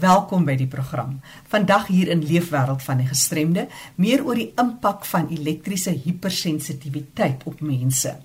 [0.00, 1.20] Welkom by die program.
[1.52, 3.66] Vandag hier in Leefwêreld van die Gestremde,
[4.00, 8.16] meer oor die impak van elektriese hypersensitiwiteit op mense.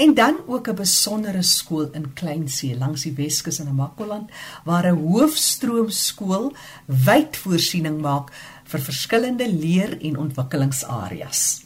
[0.00, 4.30] En dan ook 'n besondere skool in Kleinsee langs die Weskus in Namakoland
[4.64, 6.54] waar 'n hoofstroomskool
[6.86, 8.32] wyd voorsiening maak
[8.64, 11.64] vir verskillende leer- en ontwikkelingsareas.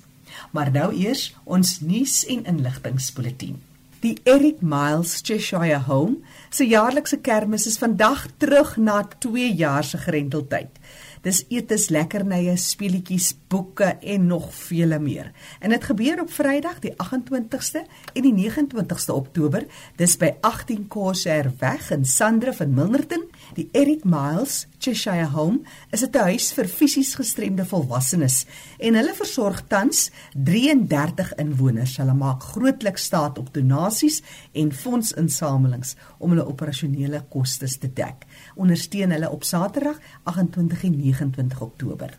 [0.50, 3.69] Maar nou eers ons nuus en inligtingspulsatien.
[4.00, 9.98] Die Eric Miles Cheshire Home se jaarlikse kermis is vandag terug na 2 jaar se
[10.00, 10.78] grendeltyd.
[11.20, 15.32] Dis etes, lekkernye, speletjies, boeke en nog vele meer.
[15.60, 17.82] En dit gebeur op Vrydag die 28ste
[18.14, 19.66] en die 29ste Oktober.
[20.00, 23.26] Dis by 18 Corsair weg in Sandrift in Milnerton.
[23.54, 25.60] Die Eric Miles Cheshire Home
[25.92, 28.46] is 'n huis vir fisies gestremde volwassenes
[28.78, 31.96] en hulle versorg tans 33 inwoners.
[31.96, 38.24] Hulle maak grootliks staat op donasies en fondsinsamelings om hulle operasionele kostes te dek.
[38.56, 42.18] Ondersteun hulle op Saterdag 28 en 29 Oktober.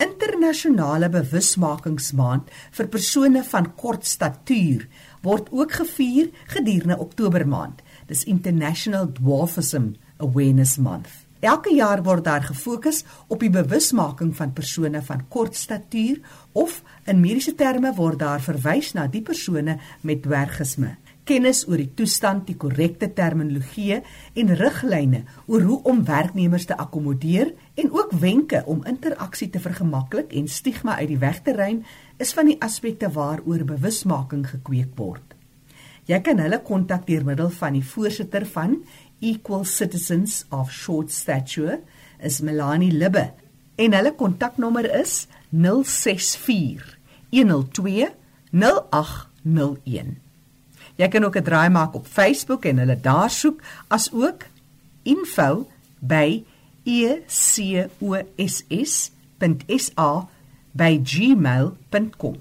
[0.00, 4.86] Internasionale bewusmakingsmaand vir persone van kort statuur
[5.22, 7.82] word ook gevier gedurende Oktober maand.
[8.08, 11.26] Dis International Dwarfism Awareness Month.
[11.40, 16.20] Elke jaar word daar gefokus op die bewusmaking van persone van kort statuur
[16.52, 20.96] of in mediese terme word daar verwys na die persone met dwergisme.
[21.28, 24.00] Kennis oor die toestand, die korrekte terminologie
[24.40, 30.32] en riglyne oor hoe om werknemers te akkommodeer en ook wenke om interaksie te vergemaklik
[30.36, 31.82] en stigma uit die weg te ruim
[32.18, 35.36] is van die aspekte waaroor bewusmaking gekweek word.
[36.08, 38.80] Jy kan hulle kontak deur middel van die voorsitter van
[39.20, 41.82] Equal Citizens of Short Stature
[42.18, 43.28] is Melanie Libbe
[43.80, 46.96] en hulle kontaknommer is 064
[47.30, 48.10] 102
[48.50, 50.29] 0801.
[51.00, 54.44] Jy kan ook 'n draai maak op Facebook en hulle daar soek as ook
[55.02, 56.44] info by
[56.84, 58.68] ecoss.sa
[60.72, 62.36] by gmail.com.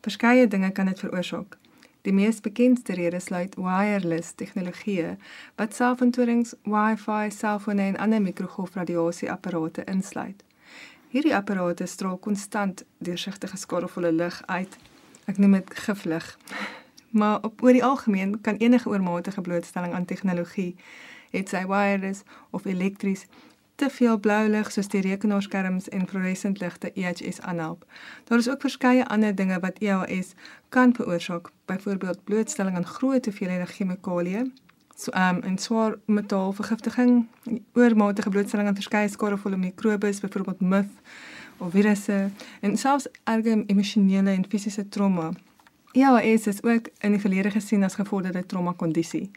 [0.00, 1.58] Verskeie dinge kan dit veroorsaak.
[2.02, 5.16] Die mees bekende rede sluit wireless tegnologie
[5.56, 10.44] wat selfontorings, Wi-Fi, selfone en ander mikrogolfradiasieapparate insluit.
[11.10, 14.76] Hierdie apparate straal konstant deursigtige skarevolle lig uit.
[15.30, 16.26] Ek noem dit giflig.
[17.10, 20.74] Maar op oor die algemeen kan enige oormatige blootstelling aan tegnologie,
[21.30, 23.26] het sy wireless of elektries,
[23.78, 27.86] te veel blou lig soos die rekenaarskerms en fluoresent ligte EHS aanhelp.
[28.24, 30.34] Daar is ook verskeie ander dinge wat EHS
[30.68, 34.44] kan veroorsaak, byvoorbeeld blootstelling aan groot hoeveelhede chemikalieë,
[34.96, 37.28] so um, en swaar metaalvergiftiging,
[37.72, 40.90] oormatige blootstelling aan verskeie skadevolle mikrobes, byvoorbeeld MIF
[41.60, 45.30] of virusse en selfs erge emosionele en fisiese trauma.
[45.92, 49.30] EHS is ook in die verlede gesien as gevorderde trauma kondisie.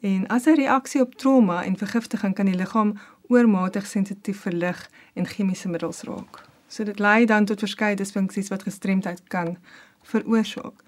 [0.00, 2.98] En as 'n reaksie op trauma en vergiftiging kan die liggaam
[3.28, 6.42] oormatig sensitief vir lig en chemiese middels raak.
[6.68, 9.56] So dit lei dan tot verskeie disfunksies wat gestremdheid kan
[10.02, 10.82] veroorsaak.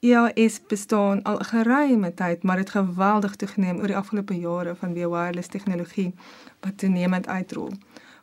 [0.00, 5.48] EAS bestaan al geruime tyd, maar dit geweldig toegeneem oor die afgelope jare vanweë wireless
[5.48, 6.14] tegnologie
[6.60, 7.72] wat toenemend uitrol.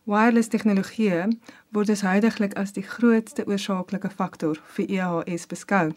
[0.07, 1.25] Wireless tegnologie
[1.75, 5.89] word dus huidigelik as die grootste oorsaaklike faktor vir EAS beskou.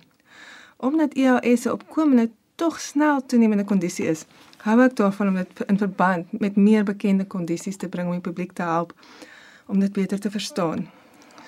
[0.83, 4.27] Omdat EAS 'n opkomende tog snel toenemende kondisie is,
[4.67, 8.29] hou ek daarvan om dit in verband met meer bekende kondisies te bring om die
[8.31, 8.93] publiek te help
[9.67, 10.89] om dit beter te verstaan.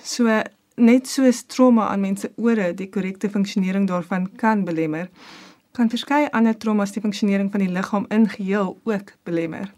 [0.02, 0.42] So
[0.76, 5.10] net soos trauma aan mense ore die korrekte funksionering daarvan kan belemmer,
[5.72, 9.72] kan verskeie ander traumas die funksionering van die liggaam in geheel ook belemmer.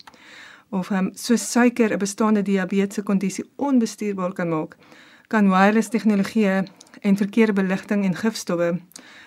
[0.75, 4.76] Of um, soos suiker 'n bestaande diabetes kondisie onbestuurbaar kan maak,
[5.29, 6.65] kan wireless tegnologie
[7.00, 8.81] en verkeerde beligting en gifstowwe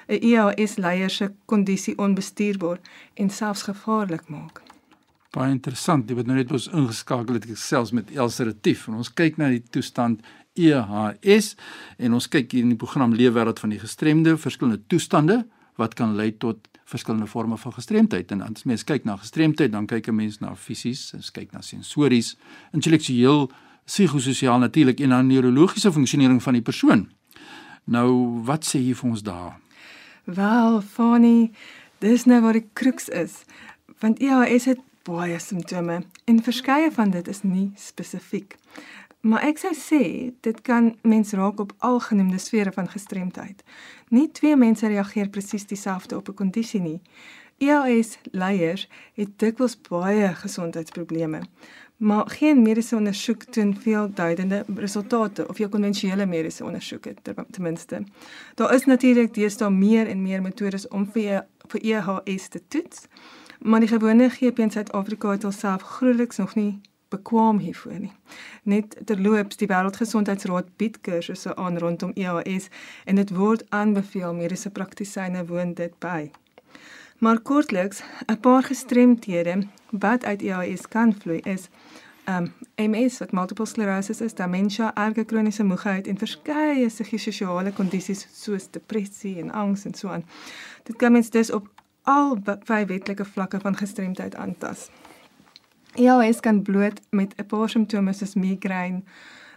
[0.07, 2.79] 'n EAS leier se kondisie onbestuurbaar
[3.13, 4.61] en selfs gevaarlik maak.
[5.31, 6.09] Baie interessant.
[6.09, 9.49] Jy het nou net ons ingeskakel het selfs met Elsa Retief en ons kyk na
[9.49, 10.21] die toestand
[10.55, 11.55] EHS
[11.97, 15.45] en ons kyk hier in die program Leefwêreld van die gestremde verskillende toestande
[15.75, 19.85] wat kan lei tot verskillende forme van gestremdheid en as mens kyk na gestremdheid dan
[19.85, 22.37] kyk 'n mens na fisies, ons kyk na sensories,
[22.71, 23.51] intellektueel,
[23.85, 27.09] psigososiaal natuurlik en dan neurologiese funksionering van die persoon.
[27.83, 29.59] Nou wat sê jy vir ons daar?
[30.23, 31.51] Wel, Fanny,
[31.99, 33.43] dis nou waar die kruks is.
[33.99, 38.57] Want EHS het baie simptome en verskeie van dit is nie spesifiek.
[39.21, 40.03] Maar ek sou sê
[40.45, 43.63] dit kan mens raak op algenoemde sfere van gestremdheid.
[44.09, 47.01] Nie twee mense reageer presies dieselfde op 'n kondisie nie.
[47.57, 51.41] ELS leiers het dikwels baie gesondheidsprobleme,
[51.97, 58.03] maar geen mediese ondersoek toon veel duidende resultate of jou konvensionele mediese ondersoeke ten minste.
[58.55, 63.07] Daar is natuurlik deesdae meer en meer metodes om vir vir EHS te toets,
[63.59, 68.11] maar die gewone GP in Suid-Afrika het alself grootliks nog nie bekwam hiervoor nie.
[68.63, 72.69] Net terloops die Wêreldgesondheidsraad bied kursusse aan rondom EAS
[73.05, 76.31] en dit word aanbeveel mediese praktisyne woon dit by.
[77.17, 81.69] Maar kortliks, 'n paar gestremthede wat uit EAS kan vloei is
[82.27, 88.67] um MS wat multiple sclerosis is, dementia, erge kroniese moegheid en verskeie psigososiale kondisies soos
[88.71, 90.25] depressie en angs en so aan.
[90.83, 91.69] Dit kan mens dus op
[92.03, 94.89] al vyf wetlike vlakke van gestremdheid aantas.
[95.95, 99.03] ELS kan bloot met 'n paar simptome soos migraine,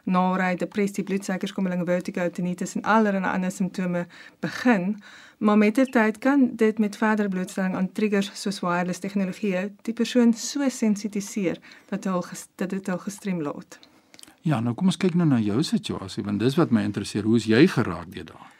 [0.05, 4.06] naarheid, depressie, bloedsuikerskommeling, vertigo, tinnitus en allerlei ander simptome
[4.41, 5.03] begin,
[5.38, 9.94] maar met die tyd kan dit met verdere blootstelling aan triggers soos wireless tegnologie die
[9.94, 12.21] persoon so sensitiseer dat hy
[12.55, 13.79] dat dit al gestrem laat.
[14.43, 17.23] Ja, nou kom ons kyk nou na jou situasie want dis wat my interesseer.
[17.23, 18.60] Hoe is jy geraak deur daai?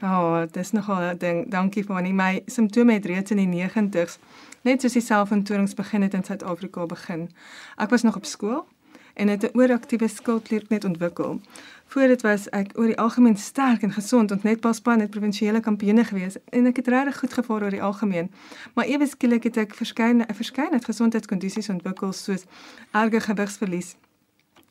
[0.00, 1.50] Ja, oh, dis nogal 'n ding.
[1.50, 2.10] Dankie vir my.
[2.10, 4.18] My simptome het reeds in die 90's
[4.62, 7.30] net soos die selfintonings begin het in Suid-Afrika begin.
[7.76, 8.66] Ek was nog op skool
[9.14, 11.40] en het 'n ooraktiewe skildklier net ontwikkel.
[11.86, 15.10] Voor dit was ek oor die algemeen sterk en gesond en net pas pan het
[15.10, 18.30] provinsiale kampioene gewees en ek het regtig goed gevaar oor die algemeen.
[18.74, 22.44] Maar ewe skielik het ek verskeie 'n verskeidenheid gesondheidskondisies ontwikkel soos
[22.90, 23.96] erge gewigsverlies.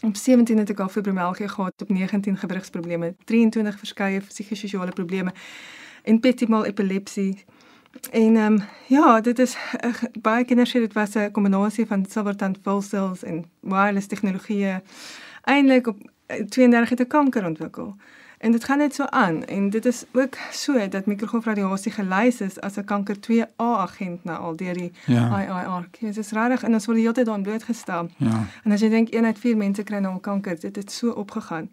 [0.06, 5.34] Op 17 het ek al fibromialgie gehad, op 19 gewrigsprobleme, 23 verskeie psigososiale probleme
[6.04, 7.46] en petit mal epilepsie
[8.12, 12.06] En ehm um, ja, dit is uh, baie kinders sê dit was 'n kombinasie van
[12.06, 14.81] silvertand vulsels en wireless tegnologie.
[15.44, 15.98] Eintlik op
[16.50, 17.96] 32 eh, het 'n kanker ontwikkel.
[18.39, 22.59] En dit gaan net so aan en dit is ook so dat mikrogolfradiasie gelys is
[22.59, 25.39] as 'n kanker 2A agent na al deur die ja.
[25.39, 25.89] IIR.
[26.00, 28.09] Dit is regtig en ons word heeltyd daarin blootgestel.
[28.18, 28.45] Ja.
[28.63, 31.69] En as jy dink een uit 4 mense kry nou kanker, dit het so opgegaan.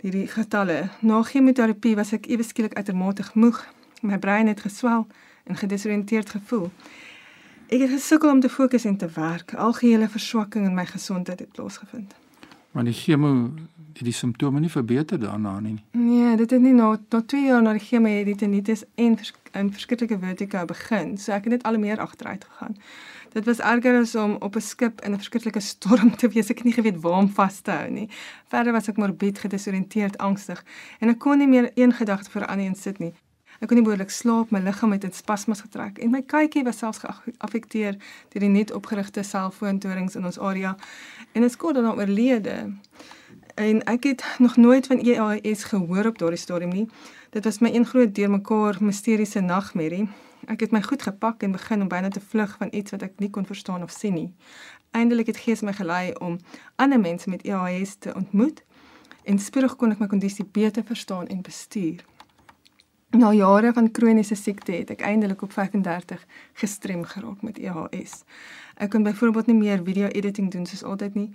[0.00, 0.88] Hierdie getalle.
[1.00, 3.66] Na chemoterapie was ek ewe skielik uitermate moeg.
[4.00, 5.06] My brein het geswel
[5.44, 6.70] en gedesoriënteerd gevoel.
[7.66, 9.54] Ek het gesukkel om te fokus en te werk.
[9.54, 12.14] Algehele verswakking in my gesondheid het plaasgevind.
[12.74, 13.52] Maar die chemo
[13.94, 15.76] het die simptome nie verbeter daarna nie.
[15.90, 19.16] Nee, dit het nie na na 2 jaar na die chemo het dit tinnitus en
[19.16, 21.18] vers, 'n verskriklike vertigo begin.
[21.18, 22.76] So ek het net al meer agteruit gegaan.
[23.32, 26.50] Dit was erger as om op 'n skip in 'n verskriklike storm te wees.
[26.50, 28.08] Ek het nie geweet waar om vas te hou nie.
[28.48, 30.64] Verder was ek morbied, gedesoriënteerd, angstig
[30.98, 33.12] en ek kon nie meer een gedagte vir aan een sit nie.
[33.64, 36.82] Ek kon nie behoorlik slaap, my liggaam het in spasmes getrek en my kykie was
[36.82, 37.94] selfs geaffekteer
[38.34, 40.74] deur die net opgerigte selfoontorings in ons area
[41.32, 42.58] en dit skoor dan oorlede.
[43.56, 46.84] En ek het nog nooit van EAS gehoor op daardie stadium nie.
[47.32, 50.10] Dit was my een groot deurmekaar misteriese nagmerrie.
[50.44, 53.16] Ek het my goed gepak en begin om byna te vlug van iets wat ek
[53.24, 54.30] nie kon verstaan of sien nie.
[54.92, 56.36] Eindelik het gees my gelei om
[56.76, 58.60] ander mense met EAS te ontmoet
[59.24, 62.04] en spoedig kon ek my kondisie beter verstaan en bestuur.
[63.14, 66.24] Na jare van kroniese siekte het ek eindelik op 35
[66.58, 68.24] gestrem geraak met EHS.
[68.74, 71.28] Ek kon byvoorbeeld nie meer video editing doen soos altyd nie,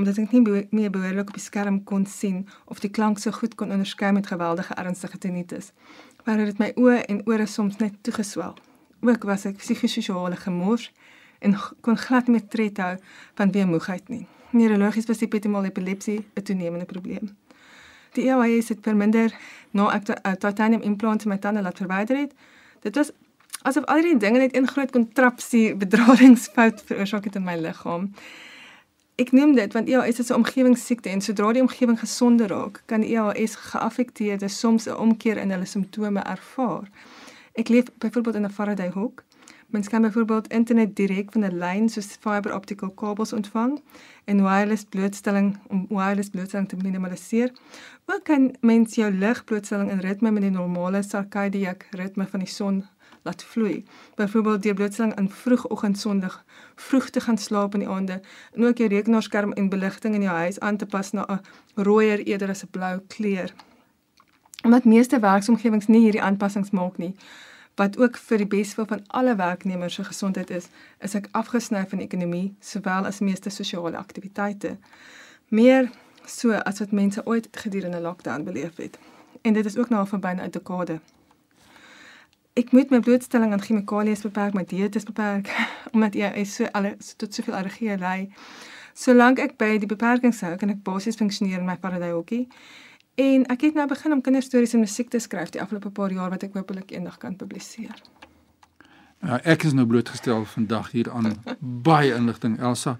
[0.00, 3.54] omdat ek nie meer behoorlik op die skerm kon sien of die klank so goed
[3.54, 5.72] kon onderskei met geweldige ernstige tinnitus.
[6.24, 8.56] Maar dit my oë en ore soms net toegeswel.
[9.04, 10.88] Ook was ek psigososiale gemors
[11.44, 12.94] en kon glad nie meer tred hou
[13.36, 14.24] van weemoegheid nie.
[14.56, 17.36] Neurologies was die epitemal epilepsie 'n toenemende probleem
[18.16, 19.32] die EOS het verminder
[19.76, 22.32] na ek uh, titanium implant in my tande laat verwyder het.
[22.82, 23.12] Dit was
[23.66, 28.10] asof al die dinge net in groot kontrapsie bedradingsfout veroorsaak het in my liggaam.
[29.16, 33.02] Ek noem dit want EAS is 'n omgewingssiekte en sodra die omgewing gesonder raak, kan
[33.02, 36.90] EAS geaffekteerde soms 'n omkeer in hulle simptome ervaar.
[37.54, 39.24] Ek leef byvoorbeeld in 'n Faraday hoek.
[39.66, 43.82] Mens kan byvoorbeeld internet direk van 'n lyn soos fiber optical kabels ontvang
[44.24, 47.52] en wireless blootstelling om wireless blootstelling te minimaliseer.
[48.04, 52.86] Ook kan mens jou ligblootstelling in ritme met die normale circadian ritme van die son
[53.22, 53.84] laat vloei.
[54.14, 56.44] Byvoorbeeld deur blootstelling in vroegoggendsondig
[56.74, 58.20] vroeg te gaan slaap in die aande
[58.52, 61.40] en ook jou rekenaarskerm en beligting in jou huis aan te pas na 'n
[61.82, 63.54] rooier eerder as 'n blou kleur.
[64.62, 67.14] Omdat meeste werksomgewings nie hierdie aanpassings maak nie,
[67.76, 70.68] wat ook vir die beswil van alle werknemers se gesondheid is,
[71.00, 74.76] is ek afgesny van die ekonomie sowel as meeste sosiale aktiwiteite.
[75.48, 75.90] Meer
[76.26, 78.98] so as wat mense ooit gedurende lockdown beleef het.
[79.42, 81.00] En dit is ook nou vir byna 'n dekade
[82.56, 85.50] ek moet my blootstelling aan chemikalieë beperk, my dieet is beperk
[85.94, 88.30] omdat jy is so alles tot soveel allergieë ly.
[88.96, 92.46] Solank ek by die beperkings hou, kan ek basies funksioneer in my paradijsie.
[93.16, 96.28] En ek het nou begin om kinderstories en musiek te skryf die afgelope paar jaar
[96.34, 97.94] wat ek hopelik eendag kan publiseer.
[99.24, 101.38] Ja, ek is nou blootgestel vandag hier aan
[101.88, 102.98] baie inligting Elsa.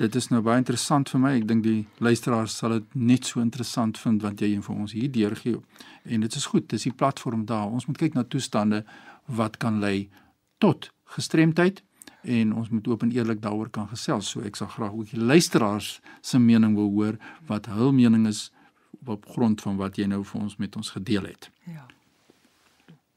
[0.00, 1.32] Dit is nou baie interessant vir my.
[1.36, 5.12] Ek dink die luisteraars sal dit net so interessant vind wat jy vir ons hier
[5.12, 5.60] deurgee.
[6.08, 7.68] En dit is goed, dis die platform daar.
[7.68, 8.80] Ons moet kyk na toestande
[9.28, 10.08] wat kan lei
[10.64, 11.82] tot gestremdheid
[12.24, 14.32] en ons moet oop en eerlik daaroor kan gesels.
[14.32, 17.20] So ek sal graag ook die luisteraars se mening wil hoor
[17.52, 18.48] wat hul mening is
[19.04, 21.50] op grond van wat jy nou vir ons met ons gedeel het.
[21.64, 21.86] Ja.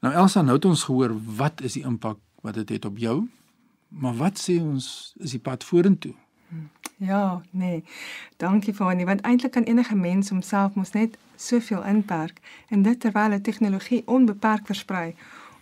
[0.00, 2.98] Nou Elsa, nou het ons gehoor wat is die impak wat dit het, het op
[2.98, 3.28] jou?
[3.88, 6.14] Maar wat sê ons is die pad vorentoe?
[6.96, 7.84] Ja, nee.
[8.36, 13.32] Dankie Fani, want eintlik kan enige mens homself mos net soveel inperk en dit terwyl
[13.32, 15.14] 'n tegnologie onbeperk versprei.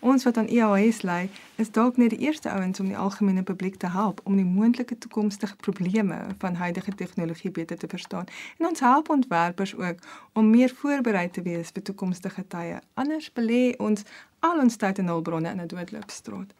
[0.03, 1.31] Ons wat aan EAS lei,
[1.63, 4.99] is dalk net die eerste ouens om die algemene publiek te help om die moontlike
[4.99, 8.27] toekomstige probleme van huidige tegnologie beter te verstaan.
[8.59, 12.81] En ons help ontwerpers ook om meer voorberei te wees vir toekomstige tye.
[12.95, 14.03] Anders belê ons
[14.41, 16.51] al ons tyd en hulpbronne in 'n doodloopstraat.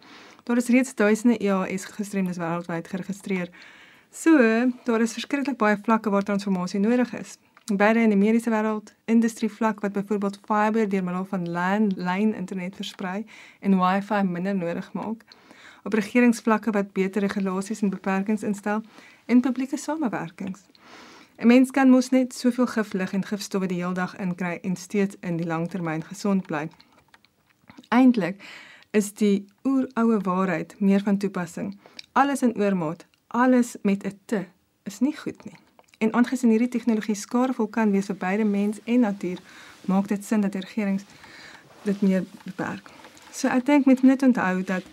[0.45, 3.51] Daar is reeds duisende EAS gestremdes wêreldwyd geregistreer.
[4.11, 4.39] So,
[4.85, 7.39] daar is verskriklik baie vlakke waar transformasie nodig is.
[7.77, 12.35] Beide in die mediese wêreld, industrie vlak wat byvoorbeeld fiber deur middel van LAN lyn
[12.35, 13.25] internet versprei
[13.61, 15.25] en Wi-Fi minder nodig maak.
[15.83, 18.83] Op regeringsvlakke wat beter regulasies en beperkings instel
[19.27, 20.61] en publieke samewerkings.
[21.39, 25.17] 'n Mens kan mos net soveel giflig en gifstowwe die hele dag inkry en steeds
[25.21, 26.69] in die langtermyn gesond bly.
[27.89, 28.43] Eintlik
[28.91, 31.79] is die oeroue waarheid meer van toepassing.
[32.13, 34.45] Alles in oormaat alles met 'n te
[34.83, 35.62] is nie goed nie.
[36.03, 39.39] En aangesien hierdie tegnologie skadevol kan wees vir beide mens en natuur,
[39.87, 41.07] maak dit sin dat regerings
[41.87, 42.91] dit meer beperk.
[43.31, 44.89] So ek dink met net onthou dat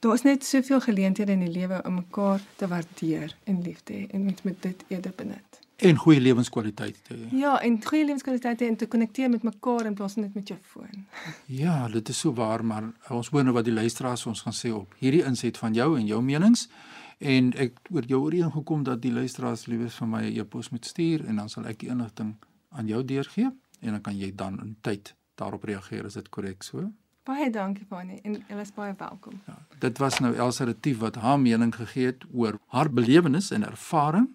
[0.00, 3.92] daar is net soveel geleenthede in die lewe om mekaar te waardeer en lief te
[3.92, 5.60] hê en met met dit eerder benut.
[5.76, 7.28] En goeie lewenskwaliteit te hê.
[7.38, 10.58] Ja, en goeie lewenskwaliteit en te konnekteer met mekaar in plaas van net met jou
[10.62, 11.04] foon.
[11.46, 14.72] Ja, dit is so waar, maar ons hoor nou wat die luisteraars ons gaan sê
[14.74, 16.70] op hierdie inset van jou en jou menings
[17.18, 20.84] en ek oor jou ooreengekom dat die luisteraars liewes vir my 'n e e-pos moet
[20.84, 22.36] stuur en dan sal ek die inligting
[22.68, 26.62] aan jou deurgee en dan kan jy dan in tyd daarop reageer as dit korrek
[26.62, 26.92] so.
[27.24, 29.40] Baie dankie Fanny en jy is baie welkom.
[29.46, 33.64] Ja, dit was nou Elsa Retief wat haar mening gegee het oor haar belewenis en
[33.64, 34.28] ervaring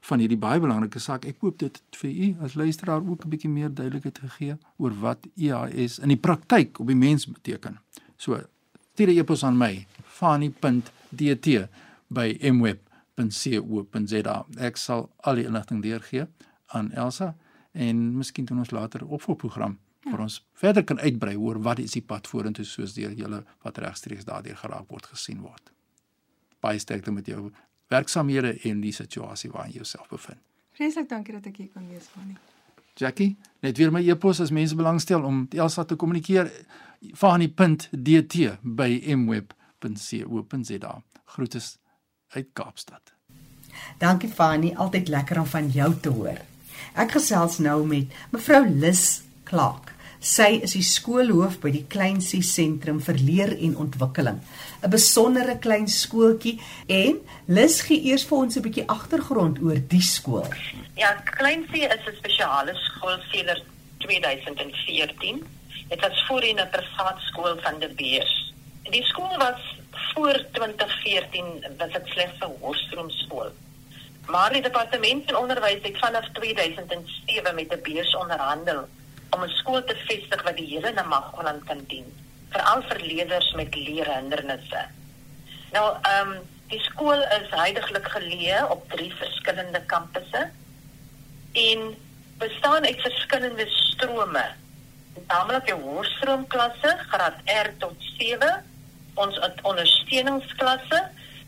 [0.00, 1.24] van hierdie baie belangrike saak.
[1.24, 5.26] Ek hoop dit vir u as luisteraar ook 'n bietjie meer duidelikheid gegee oor wat
[5.34, 7.78] EAS in die praktyk op die mens beteken.
[8.16, 8.40] So,
[8.92, 11.68] stuur 'n e-pos aan my, fanny.dt
[12.08, 14.36] by mweb.co.za.
[14.58, 16.26] Ek sal al die inligting deurgee
[16.74, 17.36] aan Elsa
[17.72, 20.10] en miskien doen ons later 'n opvolgprogram ja.
[20.10, 23.78] waar ons verder kan uitbrei oor wat is die pad vorentoe soos deur julle wat
[23.78, 25.72] regstreeks daardeur geraak word gesien word.
[26.60, 27.52] Baie sterkte met jou
[27.88, 30.40] werksamehede en die situasie waarin jy jouself bevind.
[30.72, 32.36] Vreeslik dankie dat ek hier kon wees van nie.
[32.96, 36.48] Jackie, net weer my e-pos as mense belangstel om Elsa te kommunikeer
[37.12, 40.92] vanie.dt by mweb.co.za.
[41.24, 41.60] Groete
[42.36, 43.12] uit Kaapstad.
[43.98, 46.40] Dankie Fanny, altyd lekker om van jou te hoor.
[46.96, 49.92] Ek gesels nou met mevrou Lis Clark.
[50.26, 54.40] Sy is die skoolhoof by die Kleinsie Sentrum vir Leer en Ontwikkeling.
[54.82, 60.02] 'n Besondere klein skooltjie en Lis gee eers vir ons 'n bietjie agtergrond oor die
[60.02, 60.48] skool.
[60.96, 63.64] Ja, Kleinsie is 'n spesiale skool sedert
[63.98, 65.44] 2014.
[65.88, 68.52] Dit was voorheen 'n privaat skool van die Beers.
[68.90, 69.75] Die skool was
[70.16, 73.52] voor 2014 was dit slegs 'n hoërskool.
[74.26, 78.88] Maar die departement van onderwys het vanaf 2007 met 'n beurs onderhandel
[79.30, 82.08] om 'n skool te vestig wat die hele Namagoland kan dien,
[82.50, 84.82] veral vir leerders met leerhindernisse.
[85.70, 90.48] Nou, ehm um, Die skool is heidaglik geleë op drie verskillende kampusse
[91.62, 91.82] en
[92.40, 94.42] bestaan uit verskillende strome.
[95.28, 98.50] Naamlik jou hoërstroomklasse, graad R tot 7,
[99.24, 101.02] ons ondersteuningsklasse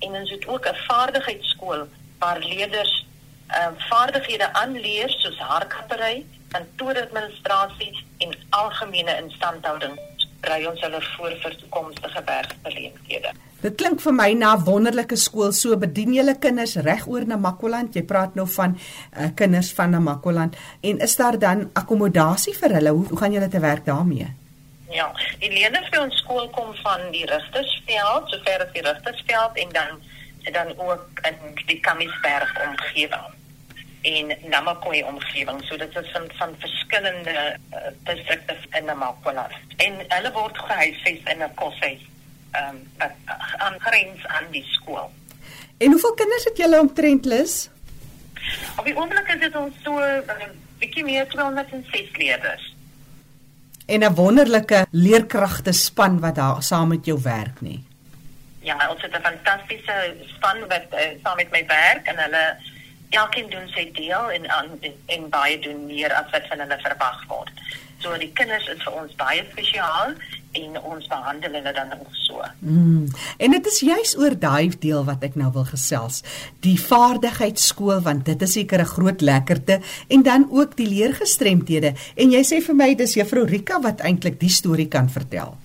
[0.06, 1.86] en ons het ook 'n vaardigheidsskool
[2.18, 3.06] waar leerders
[3.50, 9.98] uh, vaardighede aanleer soos haarkappery, kantooradministrasie en algemene instandhouding
[10.40, 13.34] brei ons hulle voor vir toekomstige werksgeleenthede.
[13.58, 15.50] Dit klink vir my na wonderlike skool.
[15.52, 17.96] So bedien julle kinders reg oor Namakoland.
[17.98, 22.94] Jy praat nou van uh, kinders van Namakoland en is daar dan akkommodasie vir hulle?
[22.94, 24.30] Hoe gaan julle te werk daarmee?
[24.90, 29.74] Ja, die leerders by ons skool kom van die Rigtersveld, sover as die Rigtersveld en
[29.76, 30.06] dan
[30.52, 33.26] dan ook in die Kamiesberg omgewing
[34.02, 35.64] en Namakwa omgewing.
[35.64, 39.48] So dit is van van verskillende uh, distrikte in Namakwa.
[39.76, 42.00] En hulle word gehuisves in 'n koshuis
[42.50, 45.10] ehm um, wat aangrens aan die skool.
[45.78, 47.70] En hoeveel kinders het julle omtrent lus?
[48.76, 52.67] Op die oomblik is dit ons so 'n uh, bietjie meer 206 leerders.
[53.88, 57.84] En 'n wonderlike leerkragte span wat daar saam met jou werk nie.
[58.60, 62.56] Ja, ons het 'n fantastiese span wat uh, saam met my werk en hulle
[63.08, 67.24] elkeen doen sy deel en en, en baie doen meer as wat van hulle verwag
[67.26, 67.50] word.
[67.98, 70.14] So die kinders is vir ons baie spesiaal
[70.58, 72.42] en ons behandel hulle dan ook so.
[72.58, 73.08] Mm.
[73.38, 76.22] En dit is juis oor daai deel wat ek nou wil gesels.
[76.64, 81.94] Die vaardigheidsskool want dit is seker 'n groot lekkerte en dan ook die leergestremdhede.
[82.16, 85.58] En jy sê vir my dis juffrou Rika wat eintlik die storie kan vertel.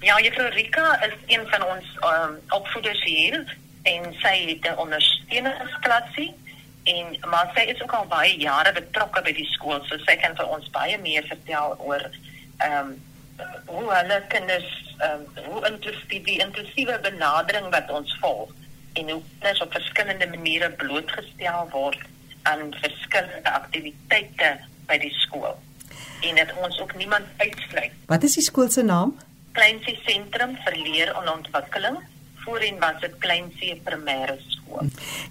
[0.00, 6.34] Ja, juffrou Rika is een van ons um, opvoeders hier en sy het 'n ondersteuningsklasie
[6.92, 10.36] en maar sy is ook al baie jare betrokke by die skool so sy kan
[10.40, 12.96] vir ons baie meer vertel oor ehm um,
[13.70, 18.54] hoe hulle kinders ehm um, hoe inklusief die inklusiewe benadering wat ons volg
[19.00, 22.04] en hoe kinders op verskillende maniere blootgestel word
[22.50, 24.52] aan verskillende aktiwiteite
[24.90, 25.56] by die skool
[26.20, 27.94] en dit ons ook niemand uitsluit.
[28.10, 29.14] Wat is die skool se naam?
[29.58, 31.98] Kleinsie Sentrum vir Leer en Ontwikkeling
[32.44, 34.57] voorheen was dit Kleinsee Primêre Skool.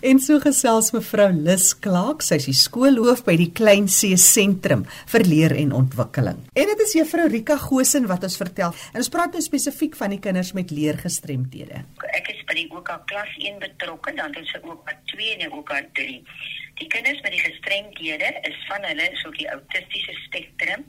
[0.02, 5.26] En so gesels mevrou Lis Klaak, sy is die skoolhoof by die Kleinsee Sentrum vir
[5.28, 6.43] Leer en Ontwikkeling.
[6.58, 8.76] En dit is juffrou Rika Gosen wat ons vertel.
[8.93, 11.84] En ons praat nou spesifiek van die kinders met leergestremdhede.
[12.17, 15.60] Ek is by die OK klas 1 betrokke, dan is ek ook by 2 en
[15.60, 16.19] OK 3.
[16.78, 20.86] Die kinders met die gestremdhede is van hulle is ook die autistiese spektrum.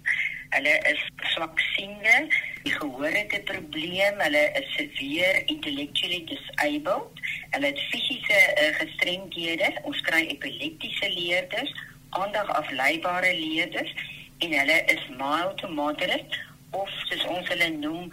[0.48, 1.00] Hulle is
[1.34, 2.16] swaksiende,
[2.64, 9.68] die gehoor het 'n probleem, hulle is severe intellectually disabled, hulle het fisiese uh, gestremdhede,
[9.82, 11.72] ons kry epileptiese leerders,
[12.11, 13.92] aandagafleibare leerders
[14.38, 16.38] en hulle is mild to moderate
[16.70, 18.08] of soos ons hulle noem,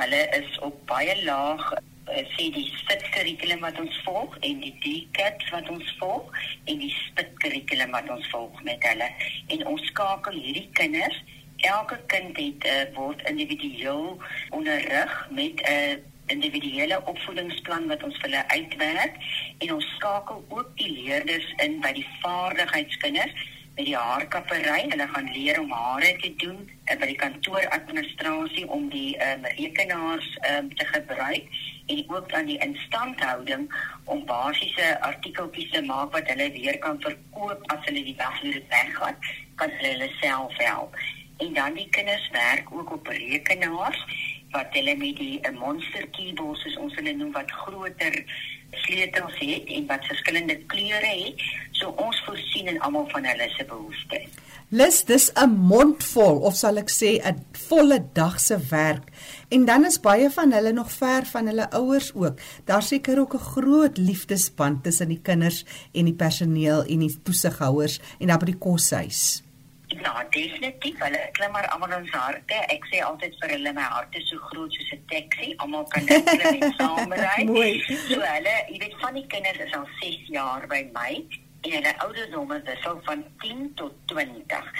[0.00, 4.74] hulle is op baie laag eh, sê die spit kurrikulum wat ons volg en die
[4.84, 9.10] DCAT wat ons volg en die spit kurrikulum wat ons volg met hulle.
[9.54, 11.20] En ons skakel hierdie kinders
[11.58, 14.18] elke kind het uh, word individueel
[14.50, 19.14] onderrig met 'n uh, individuele opvoedingsplan wat ons vir hulle uitwerk
[19.58, 23.32] en ons skakel ook die leerders in by die vaardigheidskinders
[23.78, 24.84] met die haarkappery.
[24.92, 30.30] Hulle gaan leer om hare te doen uh, by die kantooradministrasie om die um, rekenaars
[30.52, 33.68] um, te gebruik en ook aan die instandhouding
[34.04, 38.60] om basiese artikeltjies te maak wat hulle weer kan verkoop as hulle die dag weer
[38.68, 39.16] weggaan,
[39.54, 40.98] kan hulle hulle self help
[41.38, 44.04] en dan die kinders werk ook op rekenaars
[44.50, 48.24] wat hulle met die 'n eh, monster keyboards soos ons hulle noem wat groter
[48.70, 53.64] sleutels het en wat verskillende kleure het so ons voorsien in almal van hulle se
[53.64, 54.28] behoeftes.
[54.68, 59.08] Lis dis 'n mondvol of sal ek sê 'n volle dag se werk
[59.48, 62.40] en dan is baie van hulle nog ver van hulle ouers ook.
[62.64, 68.00] Daar seker ook 'n groot liefdesband tussen die kinders en die personeel en die toesighouers
[68.18, 69.47] en dan by die koshuis.
[69.88, 70.98] Ja, definitief.
[70.98, 72.60] Hulle klim maar almal ons harte.
[72.74, 75.54] Ek sê altyd vir hulle my hart is so groot soos 'n taxi.
[75.64, 77.44] Almal kan net klim en saamry.
[77.48, 77.72] Mooi.
[78.10, 81.12] So hulle, jy weet van die kinders is al 6 jaar by my
[81.60, 84.72] en hulle ouderdomme wissel van 10 tot 20.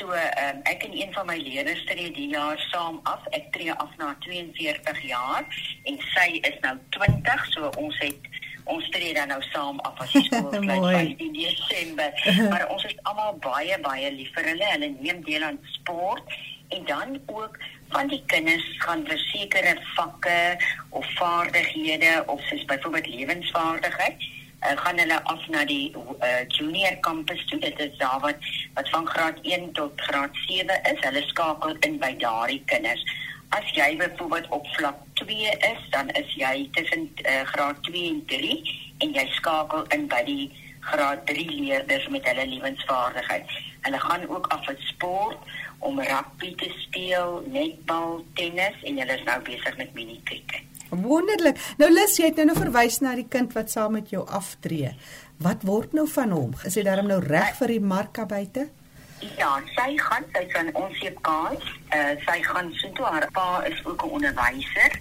[0.00, 3.26] So um, ek en een van my leerders tree die jaar saam af.
[3.36, 5.44] Ek tree af na 42 jaar
[5.84, 8.29] en sy is nou 20, so ons het
[8.74, 12.24] ons tree dan nou saam af as die skool sluit in Desember.
[12.52, 14.72] maar ons is almal baie baie lief vir hulle.
[14.74, 17.58] Hulle neem deel aan sport en dan ook
[17.90, 20.40] van die kinders gaan vir sekere vakke
[20.90, 24.28] of vaardighede of soos byvoorbeeld lewensvaardigheid
[24.60, 27.60] uh, gaan hulle af na die uh, junior campus toe.
[27.60, 28.36] Dit is daar wat
[28.74, 31.00] wat van graad 1 tot graad 7 is.
[31.00, 33.04] Hulle skakel in by daardie kinders.
[33.50, 38.24] As jy byvoorbeeld op vlak 2 is, dan is jy tussen uh, graad 2 en
[38.26, 38.52] 3
[38.98, 40.46] en jy skakel in by die
[40.86, 43.50] graad 3 leerders met hulle lewensvaardigheid.
[43.80, 49.26] Hulle gaan ook af met sport om rugby te speel, netbal, tennis en hulle is
[49.26, 50.66] nou besig met mini cricket.
[50.90, 51.58] Wonderlik.
[51.78, 54.94] Nou Lis, jy het nou nou verwys na die kind wat saam met jou aftree.
[55.42, 56.54] Wat word nou van hom?
[56.66, 58.68] Is hy darm nou reg vir die marka buite?
[59.20, 61.64] Ja, sy gaan sy van ons Seepkaas.
[61.92, 64.92] Uh sy gaan so toe haar pa is ook 'n onderwyser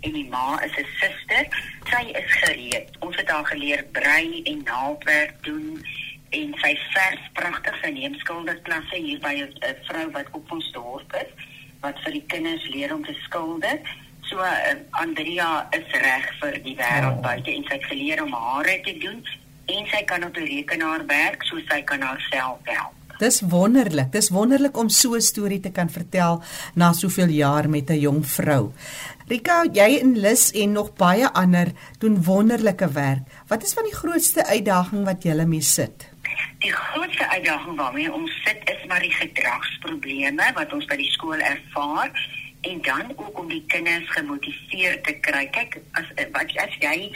[0.00, 1.44] en die ma is 'n suster.
[1.90, 2.90] Sy is gereed.
[2.98, 5.84] Ons het haar geleer brei en naaldwerk doen
[6.30, 11.14] en sy verf pragtig sy neem skilderklasse hier by 'n vrou wat op ons dorp
[11.14, 11.30] is
[11.80, 13.78] wat vir die kinders leer om te skilder.
[14.20, 17.22] So uh, Andrea is reg vir die wêreld oh.
[17.22, 19.24] buite en sy het geleer om hare te doen
[19.66, 22.97] en sy kan op die rekenaar werk so sy kan haarself help.
[23.18, 24.12] Dis wonderlik.
[24.14, 26.42] Dis wonderlik om so 'n storie te kan vertel
[26.74, 28.72] na soveel jaar met 'n jong vrou.
[29.26, 33.22] Rika, jy en Lis en nog baie ander doen wonderlike werk.
[33.46, 36.08] Wat is van die grootste uitdaging wat julle mee sit?
[36.58, 41.38] Die grootste uitdaging waarmee ons sit is maar die gedragsprobleme wat ons by die skool
[41.38, 42.10] ervaar
[42.60, 45.46] en dan ook om die kinders gemotiveerd te kry.
[45.46, 47.10] Kyk, as wat as jy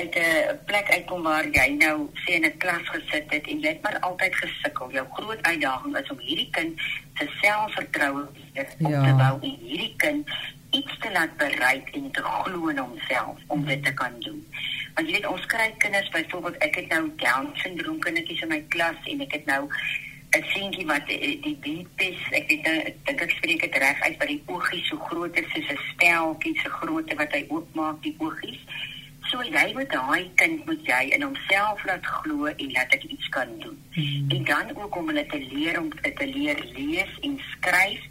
[0.00, 3.68] uit 'n plek uitkom waar jy nou sê in 'n klas gesit het en jy
[3.68, 4.90] het maar altyd gesukkel.
[4.90, 6.80] Jou groot uitdaging is om hierdie kind
[7.14, 9.02] se selfvertroue op ja.
[9.04, 10.28] te bou en hierdie kind
[10.70, 14.46] iets te laat bereik en te glo in homself om dit te kan doen.
[14.94, 18.64] Want jy weet ons kry kinders byvoorbeeld ek het nou down syndroom kindertjies in my
[18.68, 19.68] klas en ek het nou
[20.36, 24.00] 'n seentjie wat die die diepes ek weet nou ek dink ek spreek dit reg
[24.00, 28.02] uit by die oogies so groot is soos 'n steltjie so groot wat hy oopmaak
[28.02, 28.60] die oogies
[29.30, 33.28] So jy moet daai kind moet jy in homself laat glo en laat dit iets
[33.28, 33.78] kan doen.
[33.94, 34.30] Mm.
[34.30, 38.04] En dan ook om hulle te leer om te leer lees en skryf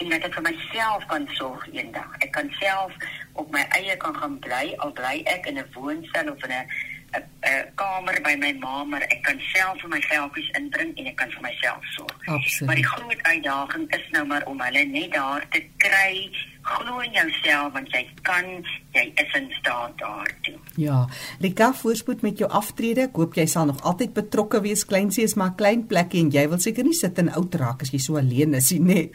[0.00, 2.14] en dat ek vir myself kan sorg eendag.
[2.24, 2.94] Ek kan self
[3.40, 6.70] op my eie kan gaan bly al bly ek in 'n woonstel of in 'n
[7.12, 11.16] 'n kamer by my ma, maar ek kan self vir my geldjies inbring en ek
[11.16, 12.18] kan vir myself sorg.
[12.26, 12.66] Absoluut.
[12.66, 16.30] Maar die groot uitdaging is nou maar om hulle net daar te kry
[16.62, 18.46] glo in jouself want jy kan
[18.94, 20.58] jy is in staat daartoe.
[20.80, 21.06] Ja,
[21.40, 23.08] Rika voorspoed met jou aftrede.
[23.08, 24.84] Ek hoop jy sal nog altyd betrokke wees.
[24.84, 27.82] Kleinsie is maar 'n klein plekkie en jy wil seker nie sit en oud raak
[27.82, 29.10] as jy so alleen is nie.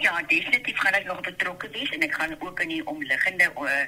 [0.00, 3.84] Ja, definitief gaan ek nog betrokke wees en ek gaan ook in die omliggende uh,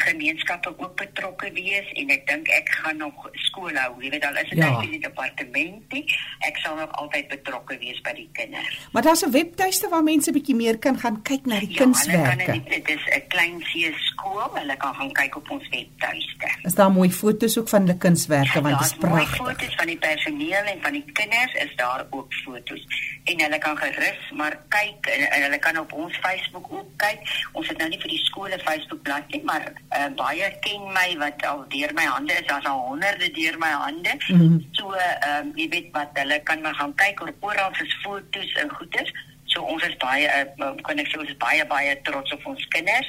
[0.00, 4.02] gemeenskappe ook betrokke wees en ek dink ek gaan nog skool hou.
[4.02, 4.82] Jy weet al is dit ja.
[4.82, 6.04] in die departementie,
[6.48, 8.88] ek sal nog altyd betrokke wees by die kinders.
[8.92, 12.60] Maar daar's 'n webtuiste waar mense bietjie meer kan gaan kyk na die ja, kunswerke
[12.68, 13.92] dit is 'n klein see
[14.28, 14.50] skool.
[14.60, 16.50] Hulle kan gaan kyk op ons webtuiste.
[16.62, 19.40] Is daar mooi foto's ook van hulle kunswerke want dit is pragtig.
[19.40, 22.84] Mooi foto's van die personeel en van die kinders is daar ook foto's.
[23.24, 27.20] En hulle kan gerus maar kyk en, en hulle kan op ons Facebook ook kyk.
[27.52, 31.46] Ons het nou nie vir die skole Facebook bladsy maar uh, baie ken my wat
[31.46, 32.46] al deur my hande is.
[32.50, 34.18] Daar's al honderde deur my hande.
[34.28, 34.66] Mm -hmm.
[34.72, 38.70] So ehm um, jy weet wat hulle kan maar gaan kyk oral is foto's en
[38.70, 39.12] goeders.
[39.44, 42.66] So ons is baie uh, kan ek sê ons is baie baie trots op ons
[42.68, 43.08] kinders.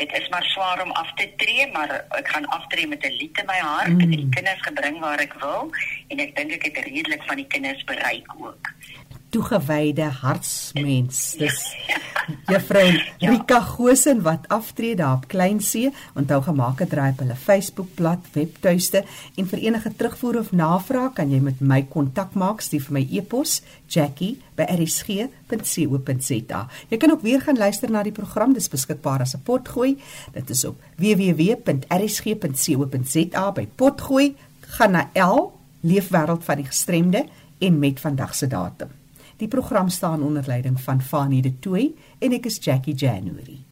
[0.00, 3.38] Dit is maar swaar om af te tree, maar ek gaan aftree met 'n lied
[3.38, 3.92] in my hart.
[3.92, 4.00] Mm.
[4.00, 5.70] Ek het die kinders gebring waar ek wil
[6.08, 8.72] en ek dink ek het redelik van die kinders bereik ook
[9.30, 11.34] toegewyde hartsmens.
[11.38, 11.76] Dis
[12.50, 12.90] Juffrou
[13.22, 15.92] Rika Gosen wat aftree daar op Kleinsee.
[16.18, 19.04] Onthou gemaak het draai op hulle Facebookblad, webtuiste
[19.38, 23.08] en vir enige terugvoer of navraag kan jy met my kontak maak, stuur vir my
[23.20, 26.60] e-pos jackie@rsg.co.za.
[26.90, 29.96] Jy kan ook weer gaan luister na die program, dis beskikbaar as 'n potgooi.
[30.32, 31.52] Dit is op www.rsg.co.za
[33.52, 34.36] by potgooi.
[34.60, 37.26] Gaan na L Leefwêreld van die gestremde
[37.58, 38.99] en met vandag se datum.
[39.40, 43.69] Die program staan onder leiding van Fanie De Tooy en ek is Jackie January.